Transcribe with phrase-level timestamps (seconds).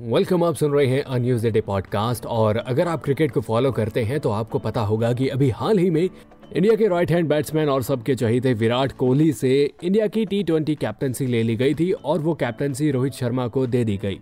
[0.00, 3.72] Welcome आप सुन रहे हैं अ न्यूज़ डे पॉडकास्ट और अगर आप क्रिकेट को फॉलो
[3.72, 7.28] करते हैं तो आपको पता होगा कि अभी हाल ही में इंडिया के राइट हैंड
[7.28, 11.74] बैट्समैन और सबके चहीते विराट कोहली से इंडिया की टी ट्वेंटी कैप्टनसी ले ली गई
[11.74, 14.18] थी और वो कैप्टनसी रोहित शर्मा को दे दी गई।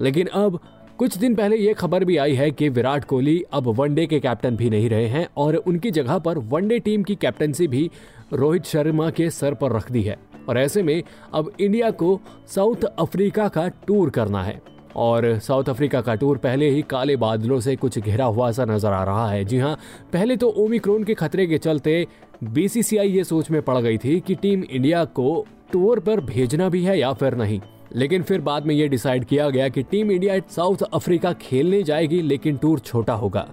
[0.00, 0.58] लेकिन अब
[0.98, 4.56] कुछ दिन पहले ये खबर भी आई है कि विराट कोहली अब वनडे के कैप्टन
[4.56, 7.90] भी नहीं रहे हैं और उनकी जगह पर वनडे टीम की कैप्टनसी भी
[8.32, 11.02] रोहित शर्मा के सर पर रख दी है। और ऐसे में
[11.34, 12.20] अब इंडिया को
[12.54, 17.58] साउथ अफ्रीका का टूर करना है। और साउथ अफ्रीका का टूर पहले ही काले बादलों
[17.60, 19.76] से कुछ घिरा हुआ सा नज़र आ रहा है। जी हाँ
[20.12, 22.06] पहले तो ओमिक्रोन के खतरे के चलते
[22.44, 26.84] बीसीसीआई ये सोच में पड़ गई थी कि टीम इंडिया को टूर पर भेजना भी
[26.84, 27.60] है या फिर नहीं।
[27.94, 32.20] लेकिन फिर बाद में ये डिसाइड किया गया कि टीम इंडिया साउथ अफ्रीका खेलने जाएगी,
[32.22, 33.46] लेकिन टूर छोटा होगा।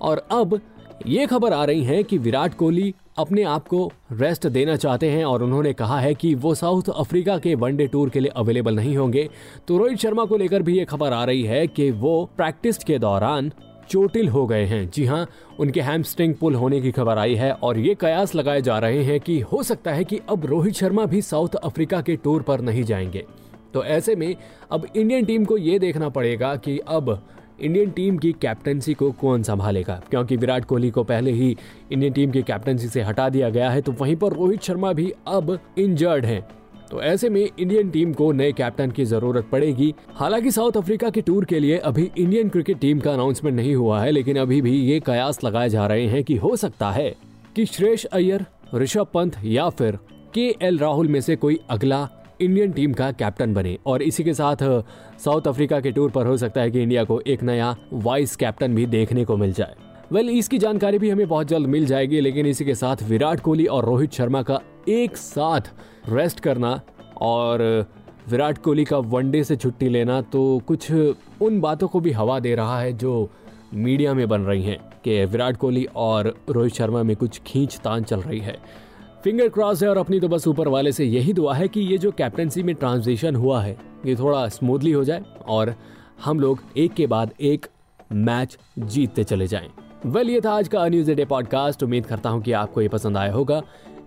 [0.00, 0.60] और अब
[1.06, 5.24] ये खबर आ रही है कि विराट कोहली अपने आप को रेस्ट देना चाहते हैं
[5.24, 8.96] और उन्होंने कहा है कि वो साउथ अफ्रीका के वनडे टूर के लिए अवेलेबल नहीं
[8.96, 9.28] होंगे।
[9.68, 12.98] तो रोहित शर्मा को लेकर भी ये खबर आ रही है कि वो प्रैक्टिस के
[12.98, 13.52] दौरान
[13.90, 15.26] चोटिल हो गए हैं। जी हाँ
[15.58, 19.20] उनके हैमस्ट्रिंग पुल होने की खबर आई है और ये कयास लगाए जा रहे हैं
[19.20, 22.84] कि हो सकता है कि अब रोहित शर्मा भी साउथ अफ्रीका के टूर पर नहीं
[22.84, 23.24] जाएँगे।
[23.74, 24.36] तो ऐसे में
[24.72, 27.22] अब इंडियन टीम को ये देखना पड़ेगा कि अब
[27.60, 30.00] इंडियन टीम की कैप्टनसी को कौन संभालेगा?
[30.10, 31.56] क्योंकि विराट कोहली को पहले ही
[31.92, 35.12] इंडियन टीम की कैप्टनसी से हटा दिया गया है तो वहीं पर रोहित शर्मा भी
[35.26, 36.40] अब इंजर्ड हैं।
[36.90, 41.20] तो ऐसे में इंडियन टीम को नए कैप्टन की ज़रूरत पड़ेगी। हालाँकि साउथ अफ्रीका के
[41.20, 44.76] टूर के लिए अभी इंडियन क्रिकेट टीम का अनाउंसमेंट नहीं हुआ है, लेकिन अभी भी
[44.80, 47.14] ये कयास लगाए जा रहे हैं कि हो सकता है
[47.56, 49.98] कि श्रेष अय्यर, ऋषभ पंत या फिर
[50.34, 52.08] के एल राहुल में से कोई अगला
[52.40, 54.56] इंडियन टीम का कैप्टन बने और इसी के साथ
[55.18, 58.74] साउथ अफ्रीका के टूर पर हो सकता है कि इंडिया को एक नया वाइस कैप्टन
[58.74, 59.74] भी देखने को मिल जाए।
[60.12, 63.40] वेल well, इसकी जानकारी भी हमें बहुत जल्द मिल जाएगी लेकिन इसी के साथ विराट
[63.40, 65.60] कोहली और रोहित शर्मा का एक साथ
[66.08, 66.80] रेस्ट करना
[67.20, 67.86] और
[68.30, 70.90] विराट कोहली का वनडे से छुट्टी लेना तो कुछ
[71.42, 73.30] उन बातों को भी हवा दे रहा है जो
[73.74, 78.02] मीडिया में बन रही हैं कि विराट कोहली और रोहित शर्मा में कुछ खींच तान
[78.02, 78.56] चल रही है।
[79.24, 81.98] फिंगर क्रॉस है और अपनी तो बस ऊपर वाले से यही दुआ है कि ये
[81.98, 85.74] जो कैप्टनसी में ट्रांजिशन हुआ है ये थोड़ा स्मूथली हो जाए और
[86.24, 87.66] हम लोग एक के बाद एक
[88.12, 89.68] मैच जीतते चले जाएँ।
[90.06, 92.88] वेल well, ये था आज का न्यूज़ डे पॉडकास्ट उम्मीद करता हूँ कि आपको ये
[92.88, 93.62] पसंद आया होगा।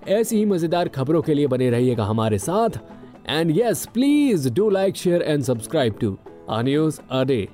[0.07, 2.79] ऐसी ही मज़ेदार खबरों के लिए बने रहिएगा हमारे साथ।
[3.29, 6.17] And yes please do like share and subscribe to
[6.51, 7.47] News a Day